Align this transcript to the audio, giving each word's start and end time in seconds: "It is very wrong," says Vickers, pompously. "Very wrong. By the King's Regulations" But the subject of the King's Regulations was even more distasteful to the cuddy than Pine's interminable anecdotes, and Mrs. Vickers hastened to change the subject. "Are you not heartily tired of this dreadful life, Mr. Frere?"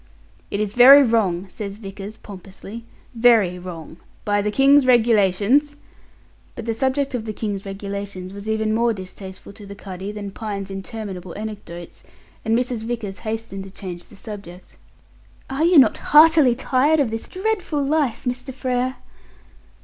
"It 0.49 0.59
is 0.59 0.73
very 0.73 1.03
wrong," 1.03 1.47
says 1.47 1.77
Vickers, 1.77 2.17
pompously. 2.17 2.85
"Very 3.13 3.59
wrong. 3.59 3.97
By 4.25 4.41
the 4.41 4.49
King's 4.49 4.87
Regulations" 4.87 5.75
But 6.55 6.65
the 6.65 6.73
subject 6.73 7.13
of 7.13 7.25
the 7.25 7.33
King's 7.33 7.67
Regulations 7.67 8.33
was 8.33 8.49
even 8.49 8.73
more 8.73 8.93
distasteful 8.95 9.53
to 9.53 9.63
the 9.67 9.75
cuddy 9.75 10.11
than 10.11 10.31
Pine's 10.31 10.71
interminable 10.71 11.37
anecdotes, 11.37 12.03
and 12.43 12.57
Mrs. 12.57 12.79
Vickers 12.83 13.19
hastened 13.19 13.63
to 13.65 13.69
change 13.69 14.05
the 14.05 14.15
subject. 14.15 14.75
"Are 15.51 15.65
you 15.65 15.77
not 15.77 15.99
heartily 15.99 16.55
tired 16.55 16.99
of 16.99 17.11
this 17.11 17.29
dreadful 17.29 17.83
life, 17.83 18.23
Mr. 18.25 18.51
Frere?" 18.55 18.95